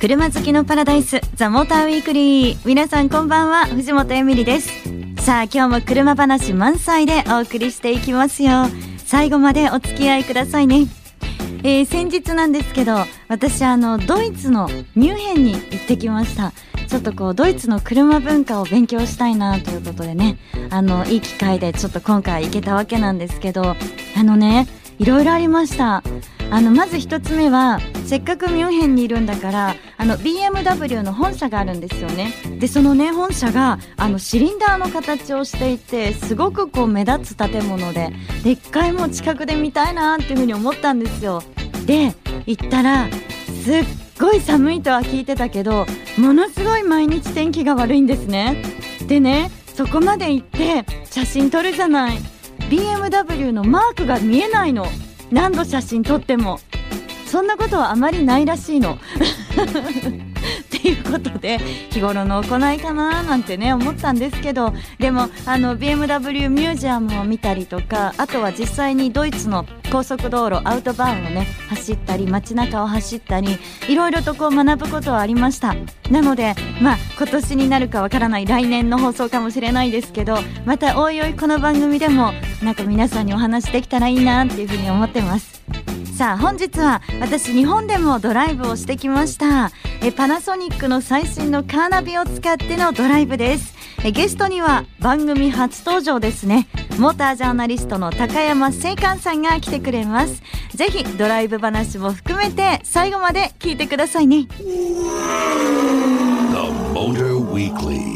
[0.00, 2.58] 車好きのパラダイスザモーターウィークリー。
[2.64, 4.70] 皆さんこんばんは藤本エミリです。
[5.22, 8.64] さあ今日も車話満載でお送りしていきますよ。
[8.96, 10.86] 最後までお付き合いくださいね。
[11.64, 12.94] えー、先日なんですけど
[13.28, 16.54] 私あのドイツのミュンヘンに行ってきました。
[16.88, 20.38] ちょっとこうドイツの車文化を勉強したいなということでね。
[20.70, 23.76] あのいい機会でちょっと今回行けたわけなんですけど
[24.16, 24.66] あのね
[24.98, 26.02] いろいろありました。
[26.52, 32.32] あのまず一つ目はせっかくミュンヘンにいるんだからあの BMW の本社があるんですよね。
[32.58, 38.10] でそのね本社があのシリンダーの形をしていてすごくこう目立つ建物で
[38.42, 41.40] でっかいも近くで見たいなっていうふうに思ったんですよ。
[41.86, 42.12] で
[42.46, 43.06] 行ったら
[43.62, 43.84] すっ
[44.18, 45.86] ごい寒いとは聞いてたけど
[46.18, 48.60] ものすごい毎日天気が悪いんですね。
[49.06, 52.18] でねそこまで行って写真撮るじゃない。
[52.70, 54.84] BMW のマークが見えないの。
[55.30, 56.58] 何度写真撮っても。
[57.30, 58.94] そんなことはあまりないらしいの。
[58.94, 58.96] っ
[60.68, 61.58] ていうことで
[61.90, 73.58] 日頃の行いかななんてね思ったんですけどでもあの BMW ミュージアムを見たりとかあとは実際にドイツの高速道路アウトバーンをね走ったり街中を走ったり
[73.88, 75.74] いろいろとこう学ぶことはありました。
[76.10, 82.32] なのでまあ今年になるかわからない来年の放送かもしれないですけどまたおいおいこの番組でも
[82.62, 85.60] なんか皆さんにお話できたらいいなっていうふうに思ってます
[86.20, 89.70] さあ本日は私日本でもドライブをしてきました。
[90.02, 93.74] えパナソニックの最新のカーナビを使ってのドライブです。
[94.04, 96.68] えゲストには番組初登場ですね。
[96.98, 100.42] モータージャーナリストの高山聖寛さんが来てくれます。
[100.74, 104.46] ぜひドライブ話も含めて最後まで聞いてくださいね。
[104.58, 104.66] The
[106.92, 108.09] Motor Weekly.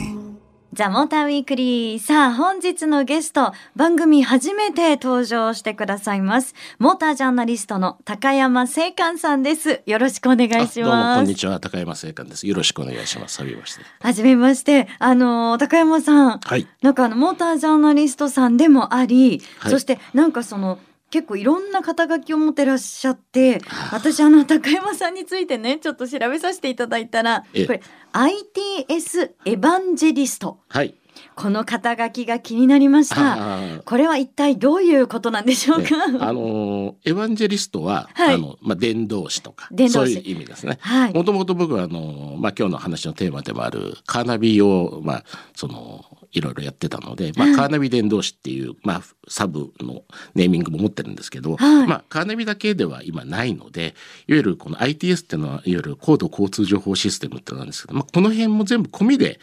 [0.75, 1.99] ザ・モーターウィークリー。
[2.01, 6.57] さあ、本日のゲスト、番組初めて登場してくださいます。
[6.81, 9.83] モータージャーナリストの高山聖寛さんです。
[9.87, 10.81] よろしくお願いします。
[10.81, 11.61] どうも、こんにちは。
[11.61, 12.45] 高山聖寛です。
[12.45, 13.41] よろしくお願いします。
[13.41, 13.85] はじめまして。
[14.01, 14.89] はじめまして。
[14.99, 16.41] あの、高山さん。
[16.41, 16.67] はい。
[16.83, 20.81] なんかあの、モータージャーナリストさんでもあり、はい、そしてなんかその、
[21.15, 23.61] 結構いろんな肩書きを持ってらっしゃって
[23.93, 27.81] 私あの高山さんについてねちょっと調べさせていただいたらこれ
[28.13, 30.59] ITS エヴァンジェリスト。
[30.67, 30.97] はい
[31.37, 33.83] この肩書きが気になりました。
[33.85, 36.09] これは一体どういうことなんでしょうか？
[36.09, 40.79] ね、あのエヴァンジェリストは、はい、あのまあ伝道師とかそういう意味ですね。
[41.15, 50.03] もともと僕はあのまあ今日の話のテーマでもあるカーナビをまあそのいろいろやってたので、まあ、カーナビ伝道師っていう、まあ、サブの
[50.35, 53.95] ネーミングも持ってるんですけど、はい、まあ、カーナビだけでは今ないので
[54.27, 59.41] いわゆるこの ITS っていうのはいわゆる高度交通情報システムってなんですけど、まあ、この辺も全部込みで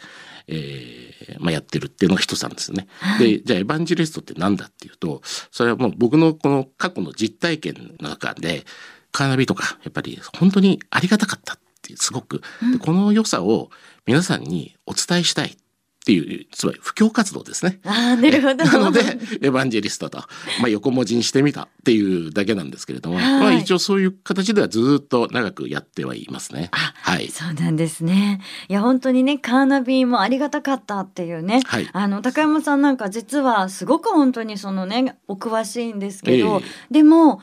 [0.48, 2.88] えーまあ、やってるっていうのが一つなんですね。
[3.20, 5.22] でじゃあエヴァンジェリストって何だっていうと
[5.52, 8.64] それはもう僕のこの過去の実体験の中で
[9.12, 13.70] カーナビとかやっぱり本当にありがたかったってすごく、うん、この良さを
[14.06, 15.56] 皆さんにお伝えしたい
[16.02, 17.78] っていうつまり布教活動ですね。
[17.84, 20.18] あなるほどなのでエヴァンジェリストと、
[20.60, 26.70] まあ、横文字にしてみたっていうだけなんですけれども、はい、まあ、一応そういう形ではずっと長くやってはいますね。
[26.72, 28.40] はい、そうなんですね。
[28.68, 37.40] いや本当にねカーナビもありがたかったっていうね、はい、あの高山さんなんか実はすごく本当にそのねお詳しいんですけど、えー、でも。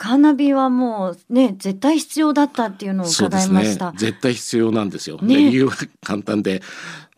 [0.00, 3.92] カーナビはもうね絶対必要だったっていうのを伺いました。
[3.92, 5.18] ね、絶対必要なんですよ。
[5.18, 6.62] ね、理由は簡単で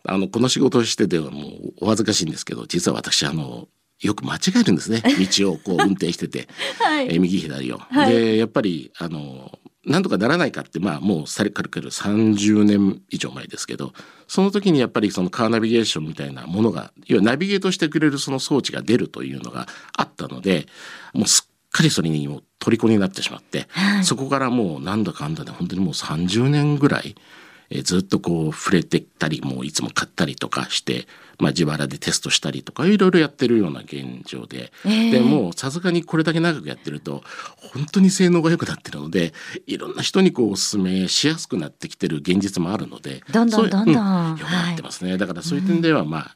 [0.05, 3.67] あのこの仕事をしてではもうお恥ずかしいんですけど実は私あの
[4.01, 5.01] よく間違えるんですね。
[5.37, 6.49] 道をこう運転してて、
[6.79, 7.77] はい、え右左を。
[7.77, 13.93] はい、でやっぱりあのなんとかならないかってまあもうされかるかる30年以上前ですけど
[14.27, 20.67] その時にやっぱりそのカーナビゲーションみたいなものが要はナビゲートしてくれるその装置が出るというのがあったので
[21.13, 27.15] もうすっかりそれにもう虜になってしまって、はい、そこからもうなんだかんだで本当にもう30年ぐらい
[27.75, 31.07] えずっとこう触れてったりもういつも買ったりとかして、
[31.39, 37.23] まあ、自腹でテストしたりとかいろいろやってるような現状で、えー、でもさすがにこれだけ長くやってると
[37.73, 39.33] 本当に性能が良くなってるので
[39.65, 46.35] いろんな人にこうおすすめしやすくなってきてる現実もあるのでどんどんどんどん、うん、なってますね、はい、だからそういう点ではまあ、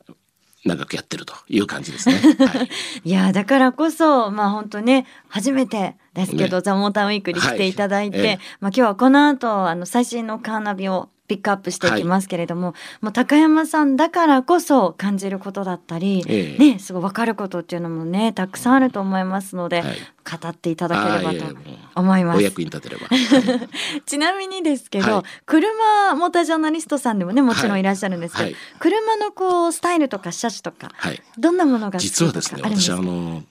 [0.66, 2.16] 長くやってるという感じですね。
[2.16, 2.69] はい、
[3.10, 8.28] いやだからこそまあ本当ね初めてですけど、ね、ザモーターウィークに来ていただいて、はい。
[8.28, 19.97] えー、まあ今日はこの後あの最新のカーナビをピックアップしていきますけれども、はい、もう高山さんだからこそ感じることだったり、ええ、ねすごい分かることっていうのもねたくさんあると思いますので、はい、
[20.39, 21.56] 語っていただければと
[21.95, 22.38] 思います。
[22.38, 23.07] お役に立てれば。
[24.06, 27.88] ちなみにですけど、はい、車モータージャーナリストさんでもねもちろんい。
[27.88, 30.91] らっしゃるんですけど、車のこうスタイルとか車種とか、
[31.38, 33.44] どんなものが実はですね私あの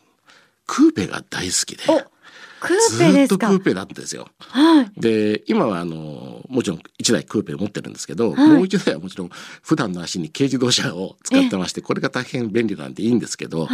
[0.67, 1.85] クーペが大好きで。
[2.61, 3.49] クーペですか？
[3.49, 4.29] ずっとクーペなんですよ。
[4.39, 9.31] はい、で今はあのもちろん1台クーペを持ってるんですけど、はい、もう1台はもちろん
[9.63, 13.69] 普段の足に軽自動車を使ってましてこれが大変便利なんでいいんですけど、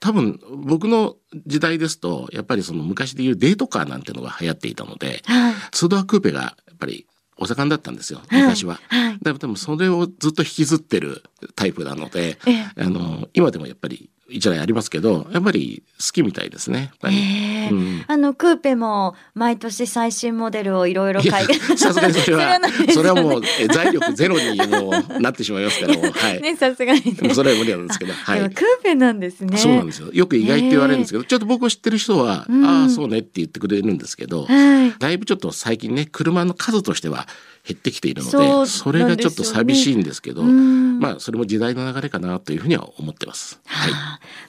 [0.00, 7.06] 多分僕の時代ですとやっぱりその昔でいうデートカーなんてのが流行っていたので、はい、ツードアクーペがやっぱり
[7.36, 8.80] お盛んだったんですよ昔は。
[8.88, 9.04] はい。
[9.04, 11.22] はい、だからそれをずっと引きずってる
[11.56, 12.38] タイプなので、
[12.76, 16.92] あの今でもやっぱり一台ありますけどやっぱり好きみたいですね。
[17.04, 21.46] えーうん、あのクーペも毎年最新モデルをいろいろ買い
[21.76, 22.60] さすがにそれは
[22.92, 23.42] それはもう
[23.72, 26.40] 財力ゼロにもうなってしまいますからはい。
[26.42, 28.12] ねさすがに、ね、それは無理なんですけど。
[28.12, 28.50] はい。
[28.50, 29.56] クーペなんですね。
[29.56, 30.08] そうなんですよ。
[30.12, 37.26] よく意外って言われるんですけど、ちょっと僕を知ってる人は、うん、ああそうねって言ってくれるんですけど、はい、だいぶちょっと最近ね車の数としては
[37.70, 43.60] 減ってきているのでそれがちょっと寂しいんですけど、まあそれも時代の流れかなというふうには思ってます。
[43.64, 43.92] はい、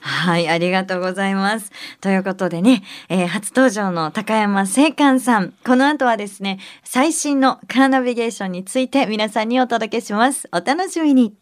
[0.00, 1.70] はい、ありがとうございます。
[2.00, 10.48] ということでね、えー、初登場の高山聖寛さん、この後はですね、最新のカーナビゲーションについて皆さんにお届けします。
[10.52, 11.36] お楽しみに。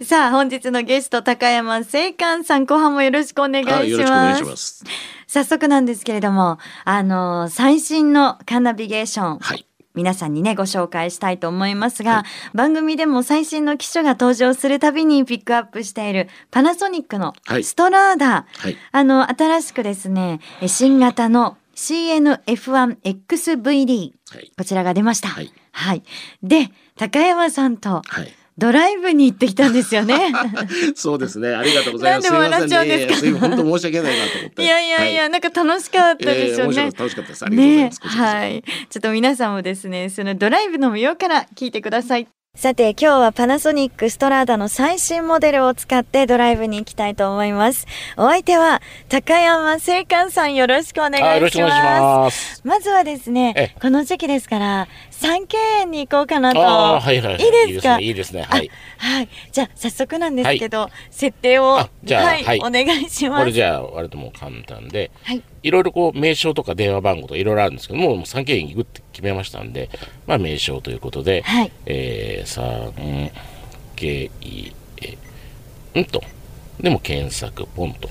[0.00, 4.84] さあ本日のゲスト高山聖寛さん後半もよろしくお願いします。
[5.28, 24.12] 早速なんですけれども、あの最新のカーナビゲーション、はい、皆さんにねご紹介したいと思いますが、はい、番組でも最新の機種が登場するたびにピックアップしているパナソニックのストラーダ、はい、あの新しくですね新型の CNF1XVD、
[24.56, 25.28] こちらが出ました。
[25.28, 25.42] は
[25.94, 26.02] い、
[26.42, 30.32] で高山さんと、はいドライブに行ってきたんですよね。
[30.96, 31.54] そうですね。
[31.54, 32.30] ありがとうございます。
[32.32, 33.38] なんで笑っちゃうんですか？
[33.38, 34.62] 本当申し訳ないなと思って。
[34.64, 36.74] いやいやいや、はい、なんか楽しかったですよね。
[36.76, 37.44] えー、楽しかったです。
[37.44, 38.00] ありがとうございます。
[38.02, 38.64] ね、はい。
[38.90, 42.26] ちょっと皆さんもですね、そのドライブの模様から聞いてください。
[42.56, 47.86] さて今日はパナソニックストラーダの最新モデルを使ってドライブに行きたいと思います。
[48.16, 52.60] お相手は高山聖寛さんよろしくお願いします。
[52.64, 56.58] まずはですね、この時期ですから三景園に行こうかなと。
[56.58, 58.00] はいはい、はい、いいですか？
[58.00, 58.42] いいですね。
[58.42, 58.68] はい。
[58.96, 59.28] はい。
[59.52, 63.40] じゃあ早速なんですけど、はい、設定をじゃあ、はい、はい、お願いします。
[63.40, 65.44] これじゃあ割とも簡単で、はい。
[65.68, 69.90] いろいろこう名称とか電話番号とかいろいろあるんですけども、もう三景園行くって決めましたんで、
[70.26, 71.72] まあ名称ということで、はい。
[71.84, 73.30] えー、三
[73.94, 74.30] 景
[75.94, 76.22] 園と。
[76.80, 78.08] でも検索ポンと。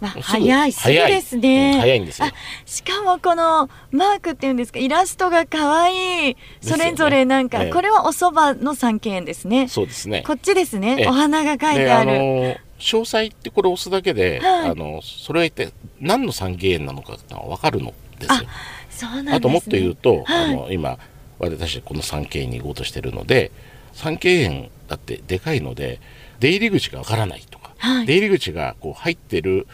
[0.00, 2.28] まあ、早いすぐですね、うん、早いんですよ。
[2.64, 6.36] しかもこのマークっていうんですかイラストが可愛い。
[6.62, 9.68] それぞれなんか、ね、これはお蕎麦の三軒ですね。
[9.68, 10.24] そうですね。
[10.26, 11.04] こっちですね。
[11.06, 18.48] お花が書いてある、詳細ってこれ押すだけで、はい、あのそれは一体何の三軒なのかって分かるのですよ。
[18.90, 20.98] そうなん、ね、あともっと言うと、はい、あの今
[21.38, 23.52] 私この三軒に行こうとしてるので
[23.92, 26.00] 三軒園だってでかいので
[26.40, 29.66] 出入り口がわからないとか、はい、出入り口がこう入ってる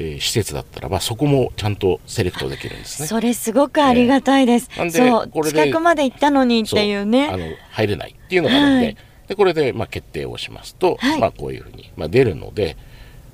[0.00, 3.08] えー、施設だったらばそこもちゃんとセレクトできるんですね。
[3.08, 4.70] それすごくありがたいです。
[4.76, 7.28] えー、そうこれ近くまで行ったのにっていうね。
[7.28, 8.96] あの入れないっていうのがあるので、はい、
[9.28, 12.76] でこれでまあ決定をしますと、はい、まあこういうふうにまあ出るので、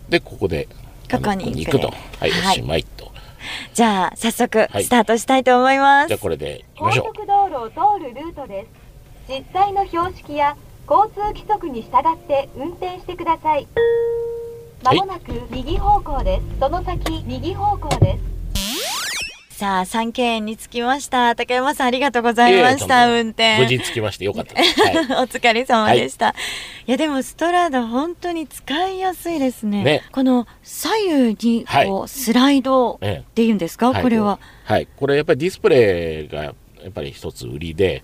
[0.08, 0.68] でここで
[1.10, 3.12] ここに行くと、はい、おしまいと。
[3.74, 6.08] じゃあ早速スタートしたいと思います。
[6.08, 7.06] じゃあこれで行きましょう。
[7.06, 8.66] 高速道路を通るルートで
[9.28, 9.32] す。
[9.38, 10.56] 実際の標識や
[10.90, 13.66] 交通規則に従って運転してください。
[14.82, 16.58] まもなく右方向です。
[16.60, 18.33] その先右方向です。
[19.54, 21.36] さあ、三景園に着きました。
[21.36, 23.08] 高山さん、ありがとうございました。
[23.08, 23.60] 運転。
[23.60, 24.66] 無事着きましてよかった はい、
[25.22, 26.26] お疲れ様でした。
[26.26, 26.34] はい、
[26.88, 29.84] いや、でも、ストラーダ、本当に使いやすいですね。
[29.84, 30.90] ねこの左
[31.36, 34.40] 右に、こう、スライドっていうんですか、はい、これは。
[34.64, 36.50] はい、これやっぱりディスプレイが、や
[36.88, 38.02] っぱり一つ売りで。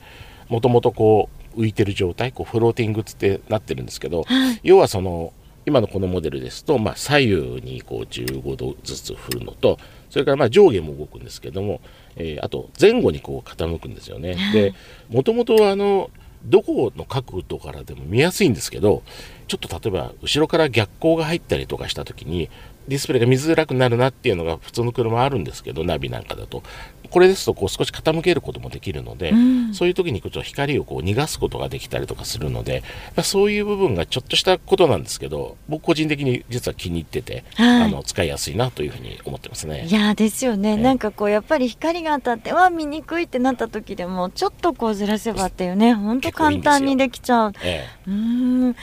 [0.48, 4.24] もともとこう、浮いてる状態、こうフローティングってなってるんですけど、
[4.62, 5.32] 要はその
[5.66, 9.78] 今のこのモデルですと、まあ、左右にこう15度ずつ振るのと
[10.10, 11.80] それからまあ上下も動くんですけども、
[12.16, 14.36] えー、あと前後にこう傾くんですよね。
[14.52, 14.74] で
[15.08, 16.10] もともとあの
[16.44, 19.02] どこの角度からでも見やすいんですけど
[19.46, 22.48] ちょっと例えば後ろから逆光が入ったりとかした時に
[22.90, 26.62] ディスプレイが見づらくなるなっていうのが普通の車あるんですけどナビなんかだと。
[27.08, 32.84] これですとこう少し傾けることもできるので、うん、そういう時にちょっと光をこう逃がすことができたりとかするので
[33.24, 39.86] そういう部分がちょっとしたことなんですけど僕個人的に実は気に入ってて、はい、あの使いやすいなというふうに思ってますね。
[39.86, 47.52] いやですよね、なんかこうやっぱり光が当たっては見にくいってなった時でもちょっとこうずらせばっていうね本当簡単にできちゃう。
[47.62, 48.76] ええ、うん。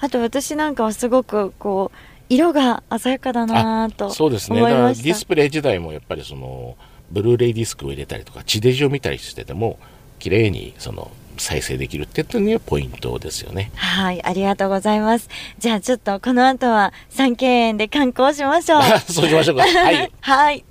[0.00, 4.60] あと私なんかはすごくこう色が鮮やかだなとそうですね。
[4.60, 6.76] だからディスプレイ自体もやっぱりその
[7.10, 9.78] ブルーレイディスクを入れたりとか地デジを見たりしてても
[10.18, 13.70] 綺麗にその再生できるっていうのがポイントですよね。
[13.74, 15.28] はいありがとうございます。
[15.58, 18.82] じゃあちょっとこの後は三景園で観光しましょう。
[19.12, 19.62] そうしましょうか。
[19.64, 20.64] はい、 はい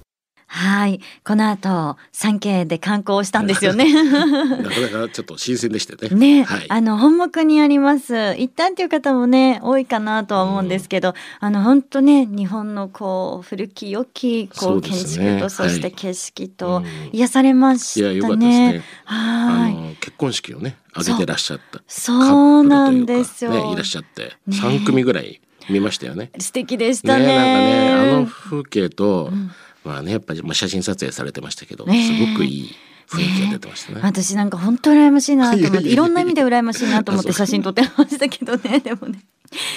[0.54, 1.00] はい。
[1.24, 3.86] この後、産経で観光したんですよね。
[4.04, 6.14] なかなかちょっと新鮮でしたね。
[6.14, 8.14] ね、はい、あの、本目にあります。
[8.14, 18.16] 行ったっていう方もね、多いかなとは思うんですけど、うん、あの、本当ね、日本のこう、古き良き、こう、建築と、そして景色と、癒されましたね。
[18.16, 18.84] いや、よかったですね。
[19.06, 19.96] はい。
[20.02, 21.82] 結婚式をね、挙げてらっしゃった。
[21.88, 23.52] そうなんですよ。
[23.52, 25.40] ね、いらっしゃって、三、ね、組ぐらい
[25.70, 26.30] 見ましたよね。
[26.38, 27.26] 素敵でしたね。
[27.26, 29.50] ねなんかね、あの風景と、うん
[29.84, 32.76] まあねやっぱりまあ写真撮影されてましたけど、すごくいい
[33.12, 34.02] 雰囲気が出てましたね。
[34.04, 38.80] 私なんか本当羨ましいなと思って いろんな意味で羨ましいなと思って写真撮ってましたけどね。
[38.84, 39.20] でもね。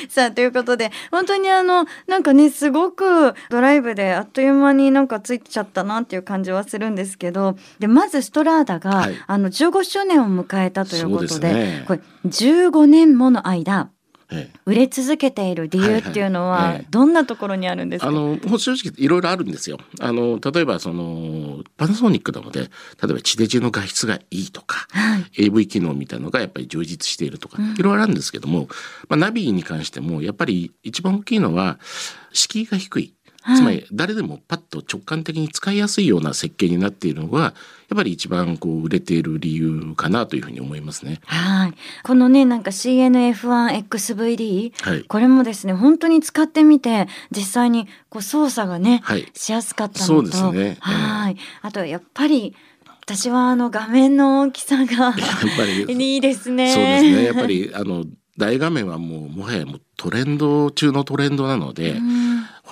[0.09, 13.91] さあということで本当にあのなんかねすごくドライブであっという間になんかついちゃったなっていう感じはするんですけどでまずストラーダが、はい、あの15周年を迎えたということで、ね、これ15年もの間
[14.67, 19.79] 売れ続けている理由っていうのはどんなところにあるんですか、あの正直いろいろあるんですよ。
[20.01, 22.69] あの例えばそのパナソニックなので例
[23.11, 28.69] えば地デジの画質がいいとか、はい、AV 機能みたいのがやっぱり充実しているとか、いろいろあるんですけども、
[29.09, 31.79] まあ、ナビに関してもやっぱり一番大きいのは
[32.33, 33.14] 敷居が低い
[33.57, 37.53] つまり誰でもパッと直感的に使いやすいような設計になっているのがやっ
[37.97, 41.21] ぱり一番こう売れている理由かなというふうに思いますね。
[41.27, 41.75] はい。
[42.03, 50.79] このねなんか CNF1XVD、はい、これもですね本当に使ってみて実際にこう操作がね、はい、しやすかったのと、そうですね。
[50.81, 51.37] はい。
[51.61, 52.57] あとやっぱり
[53.03, 55.15] 私はあの画面の大きさが やっ
[55.57, 55.83] ぱり
[56.15, 56.73] いいですね。
[56.73, 57.25] そうですね。
[57.25, 58.07] やっぱりあの
[58.39, 61.91] 大画面はもうもはやもうトレンド中のトレンドなので。
[61.93, 62.24] うん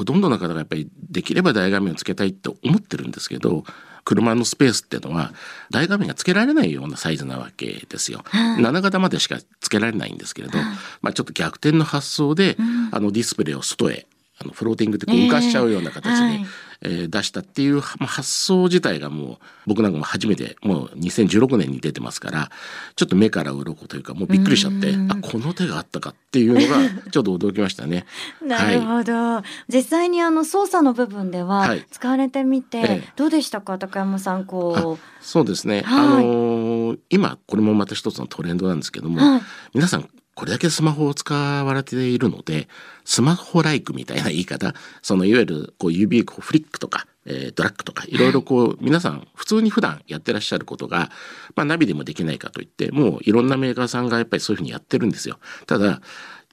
[0.03, 3.63] ほとんどの方がやっぱりできれば大画面をつけたいって思ってるんですけど
[4.05, 5.33] 車のスペースっていうのは
[5.71, 8.23] 大画面がつけられないようなサイズなわけですよ。
[8.25, 10.67] はい、7型までしかつけられないんですけれど、はい、
[11.03, 14.07] まあちょっと逆転の発想で、うん、あのディスプレイを外へ
[14.41, 16.45] あのフローティングでこう浮かしちゃうような形に、
[16.85, 22.51] え出したっていう、まあ、発想自体がもう僕なんかも初めてもう2016年に出てますから
[22.97, 28.05] ちょっと目から鱗というかもうびっくりしちゃってあこの手があったかっていうのが ちょっと驚きましたね。
[28.45, 35.25] なるほど、はい、実際にあの操作の部分では使われてみてどうでしたか、高山さんこう。
[35.25, 39.43] そうですね、はい、あのー、今これもまた一つのトレンドなんですけども、はい、
[39.75, 42.69] 皆さんこれだけスマホを使われているので、
[43.05, 51.11] スマホライクみたいな言い方、そのいわゆるこう指こうフリックとか、えー、ドラッグとか、いろいろこう、皆さん普通に普段やってらっしゃることが、
[51.55, 55.39] まあナビでもできないかといって、もういろんなメーカーさんがやっぱりそういうふうにやってるんですよ。
[55.67, 56.01] ただ、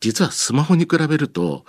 [0.01, 1.65] 実はスマホに比べると、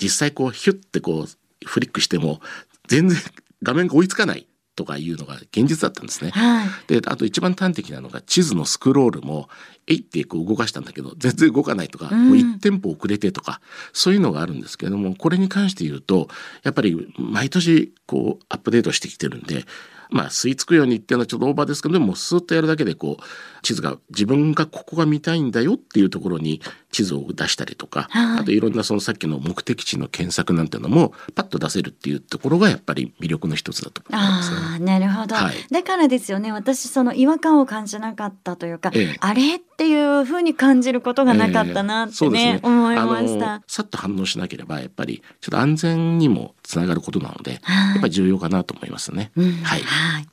[0.00, 2.40] 実際こうヒュッてこうフリックしても、
[2.88, 3.18] 全然
[3.62, 6.30] 画面が追いつかないとかいうのが現実だったんですね。
[6.30, 9.48] はい、であと一番端的なのが地図のスクロールも
[9.86, 13.60] えいってこう動かしたんだけど全然動かないとか、うん、もう1店舗遅れてとか
[13.92, 16.28] そういうのがあるんですけれどもこれに関して言うと
[16.62, 19.64] やっぱり毎年こうアップデートしてきてるんで
[20.12, 23.22] まあ吸い付くようにっていうのはちょっとオーバーですけどでもスーッとやるだけでこう
[23.62, 36.52] 地図が自分がここが見たいんだよっていうところに地図を出したりとか、はい、あといろんなそのさっきの目的地の検索なんていうのもパッと出せるっていうところがやっぱり魅力の一つだと思います、ね、あなるほど、はい、だからですよね。
[36.52, 39.56] 私その違和感を感じなかったというか、ええ、あれ？
[39.56, 43.62] っていうふうに感じることがなかったなってねえね、思いました。
[43.66, 49.30] さっと反応しなければやっぱりちょっと安全にもつながることなので、はい、やっぱり重要かなと思いますね。
[49.36, 50.28] うん、はい、はい。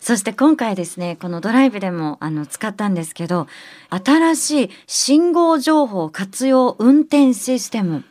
[0.00, 3.46] そして今回ですねこのドライブでもあの使ったんですけど
[3.90, 8.04] 新しい信号情報活用運転システム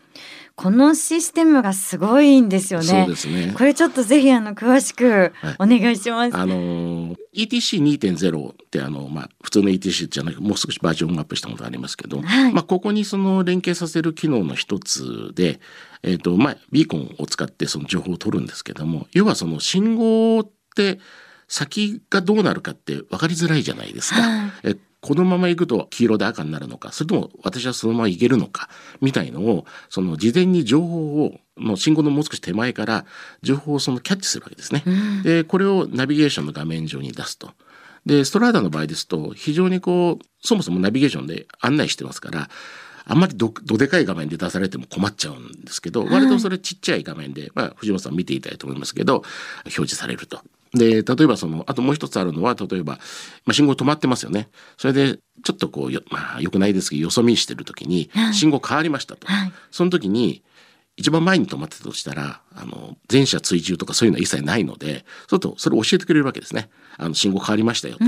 [0.59, 2.85] このシステムがすごいんですよね。
[2.85, 3.53] そうですね。
[3.57, 6.33] これちょっとぜひあの詳しくお願いします。
[6.35, 15.61] はい、あの ETC2.0 ってあのまあ普通の ETC じゃなくもう少しバージョンアップしたものがありますけど、はい、まあここにその連携させる機能の一つで、
[16.03, 20.99] えっ、ー、とまあビーコンを使ってその情報を取るんですけども、要はその信号って
[21.47, 24.19] 先がどうなるかって分かりづらいじゃないですか。
[24.19, 28.69] はい、えこのまま行くと黄色で赤になるのかそれとも私はそのまま行けるのか
[29.01, 33.05] みたいのをその事前に情報をもう信号のもう少し手前から
[33.41, 34.83] 情報をそのキャッチするわけですね。
[34.85, 37.51] うん、でこれをナビゲーションの画面上に出すと。
[38.05, 42.49] でストラーダの場合ですと非常にこうそもそもナビゲーションで案内してますから
[43.05, 49.23] あんまりどどでかい画面で出されても困っちゃうんですけど、割とそれちっちゃい画面で、まあ、藤本さん見ていたいと思いますけど
[49.63, 50.41] 表示されると。
[50.73, 52.99] で、例えばその、あともう一つあるのは、例えば、ま
[53.51, 54.49] あ、信号止まってますよね。
[54.77, 59.27] それで、ちょっとこう、よまあ、よくないですけど、よそ見してる時に、信号変わりましたと。
[59.27, 60.43] はい、その時に、
[60.99, 66.69] 一番前に止まってたとしたら、あの、前者追従とかそういうのは一切ないので、そうすると、それを教えてくれるわけですね。
[66.97, 68.03] あの、信号変わりましたよと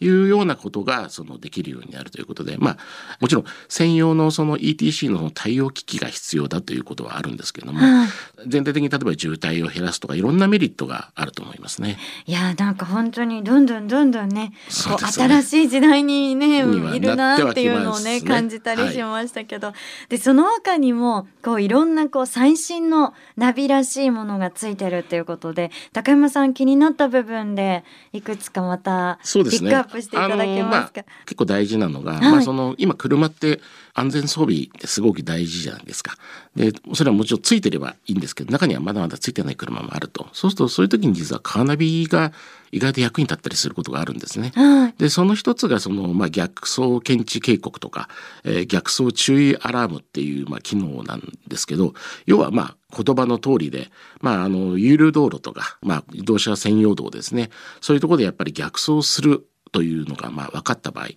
[0.00, 2.76] いうようなことがそのできるようになるということでまあ
[3.20, 8.08] もちろん専用のその ETC の対応機器が必要だということはあるんですけれども、はい、
[8.46, 11.98] 全体的に例えば渋滞を減らすとかいろんなメリットがあると思いますね。
[12.26, 31.02] いやなんか本当にどんどんどんどんね、ね、新しい時代にねいるなっていうのをね、ね、感じたりしましたけど、はい、でその他にもこういろんなこう最新のナビらしいものがついてるっていうことで高山さん気になった部分でいくつかまたピックアップしていただけますか？
[31.02, 33.60] まあ、結構大事なのが、はい、まあその今車って
[33.94, 36.16] 安全装備ってすごく大事じゃないですか。
[36.54, 42.32] でそれはもちろんついてればいいんですけど中にはまだまだついてない車もあるとそうするとそういう時に実はカーナビが
[42.72, 44.52] 意外と役に立ったりすることがあるんですね。
[44.54, 48.08] はい、でその一つがその、まあ、逆走検知警告とか、
[48.44, 51.94] えー、逆走注意アラームっていう、まあ、機能なんですけど
[52.26, 53.88] 要はまあ言葉の通りで、
[54.20, 57.50] まあ、あの有料道路とか、まあ、自動車専用道ですね。
[57.80, 61.08] そういうところでやっぱり逆走するというのがまあ分かった場合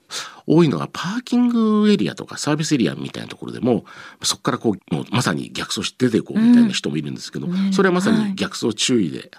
[0.48, 3.86] 多いのがパーキングエリアとかサービスエリアみたいなところでも
[4.22, 9.32] そこからこうもうまさに逆走して出ていこうみたいな人もいるんですけど、うん、それはまさに逆走注意で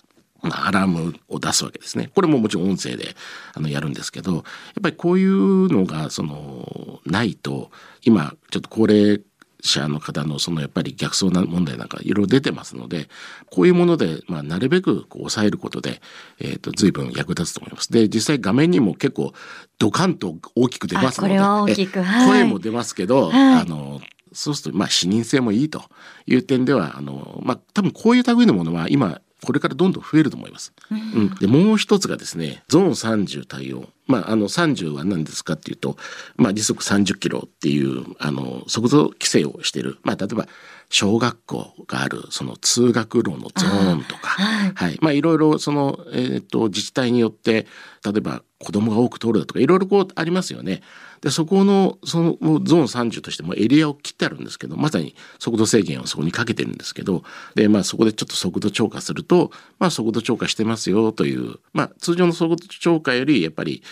[0.43, 2.11] まあ、アラームを出すわけですね。
[2.15, 3.15] これももちろん音声で
[3.53, 4.43] あのやるんですけどやっ
[4.83, 7.71] ぱりこういうのがそのないと
[8.05, 9.21] 今ちょっと高齢
[9.63, 13.09] 者の方のそのやっぱり逆走な問題なんかいろいろ出てますので
[13.51, 16.01] こういうもので、まあ、なるべくこう抑えることで、
[16.39, 17.91] えー、と随分役立つと思います。
[17.93, 19.33] で実際画面にも結構
[19.79, 21.35] ドカンと大きく出ますので、
[22.27, 24.01] 声も出ますけど、はい、あの
[24.33, 25.83] そうするとまあ視認性もいいと
[26.27, 30.73] いう点ではあの、まあ、多分こういう類のものは今これからどんどん増えると思います。
[30.91, 33.89] うん、でもう一つがですねゾーン30対応。
[34.11, 35.97] まあ、あの30は何ですかっていうと、
[36.37, 40.47] まあ、時速30キロっていうあの速度規制をしている、まあ、例えば
[40.91, 47.67] 小学校があるその通学路のゾーンとか、はい、はい、まあいろいろその、えーと、自治体によって
[48.05, 50.83] 例えば子供が多く通るだとかいろいろこうありますよね。
[51.21, 52.33] でそこのその
[52.63, 63.83] ゾーン30としてもエリアを切ってあるんですけどまさに速度制限をそこにかけてるんですけどで、まあ、そこでちょっと速度超過すると、まあ、速度超過してますよという、まあ、通常の速度超過よりやっぱり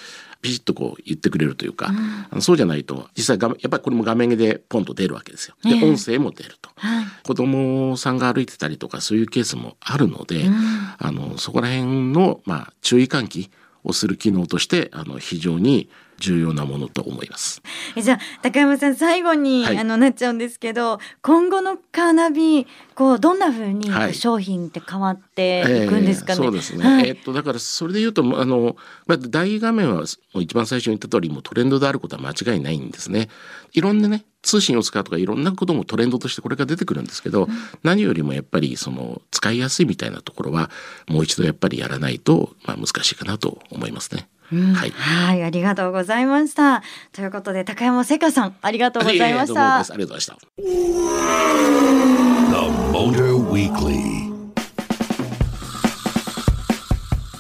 [0.41, 1.91] ピシッとこう言ってくれるというか、
[2.33, 5.57] うん、そうじゃないと実際やっぱりこれも画面でポンと出るわけですよ。
[5.65, 10.55] で、音声も出ると、はい、子供さんが歩いてたりとかそういうケースもあるので、うん、
[10.99, 13.51] あのそこら辺のまあ注意喚起
[13.85, 15.89] をする機能としてあの非常に
[16.19, 17.63] 重要なものと思います。
[17.97, 26.41] じゃあ高山さん最後に、はい、あのなっちゃうんですけど今後のカーナビこうどんなふうに商品って変わっていくんですかね？
[26.41, 26.85] はいえー、そうですね。
[26.85, 28.77] はい、えー、っとだからそれで言うとあの
[29.07, 30.05] まあ大画面は
[30.35, 33.29] 一番最初に言った通りもトレンドであることは間違いないんですね。
[33.73, 37.51] いろんなね通信を使うとかいろんなこともトレンドとしてこれが出てくるんですけど、うん、
[37.83, 40.71] 何よりもやっぱりその使いやすいみたいなところは
[41.09, 44.29] もう一度やっぱりやらないとまあ難しいかなと思いますね。
[44.51, 46.83] うん、はい、はい、ありがとうございました。
[47.13, 49.77] ということで、高山せかさん、ありがとうございました。
[49.77, 50.39] ありがとうございました。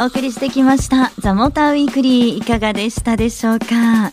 [0.00, 4.12] お送りしてきましたザモーターウィークリーいかがでしたでしょうか？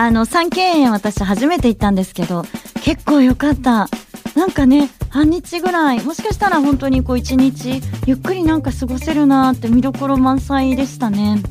[0.00, 2.44] あの三景園私初めて行ったんですけど
[2.84, 3.88] 結構良かった。
[4.36, 6.04] なんかね半日ぐらい。
[6.04, 11.42] もしかしたら本当にこう一日ゆっくりなんか過ごせるなって見どころ満載でしたね。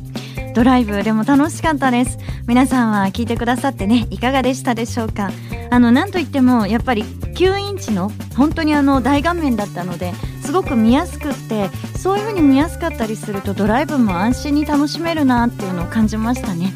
[0.55, 2.17] ドライブでも楽しかったです。
[2.47, 5.29] 皆さんは聞いてくださってねいかがでしたでしょうか？
[5.69, 16.71] あのなんといってもやっぱり9インチの本当にあの大画面だったのですごく見やすくってそういう風に見やすかったりするとドライブも安心に楽しめるなっていうのを感じましたね。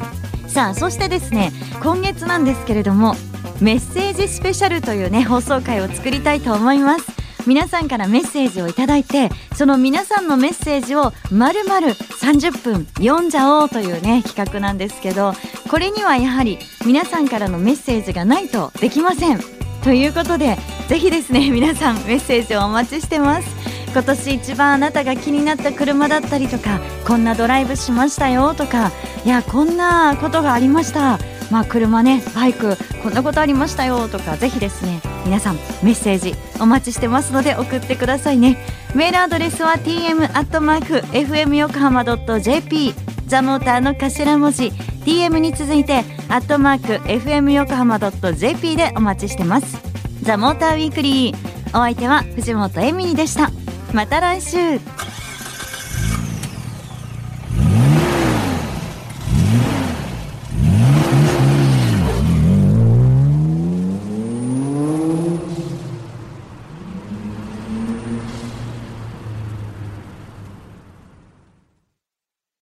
[0.52, 1.50] さあそしてですね
[1.82, 3.14] 今月なんですけれども
[3.62, 7.22] メッセージスペシャルというね放送回を作りたいと思います。
[7.46, 15.32] 皆さんからメッセージをいただいてその皆さんのメッセージをまるまる30分読んじゃおうというね企画なんですけど
[15.68, 19.40] これにはやはり皆さんからのメッセージがないとできません。
[19.82, 20.56] ということで
[20.88, 23.81] ぜひですね皆さんメッセージをお待ちしてます。
[23.92, 28.90] 今年一番あなたが気になった車だったりとかこんなドライブしましたよとか
[29.24, 31.18] いやこんなことがありました。
[31.50, 38.56] まあ車ねバイクこんなことありましたよとかぜひですね皆さんメッセージお待ちしてますので送ってくださいね。
[38.94, 42.04] メールアドレスは tm.fm 横浜
[42.40, 42.94] .jp
[43.26, 44.68] ザモーターの頭文字
[45.04, 49.78] TM に続いてアットマーク FM 横浜 .jp でお待ちしてます。
[50.22, 51.36] ザモーターウィークリー
[51.68, 53.61] お相手は藤本エミリでした。
[53.92, 55.01] また来週。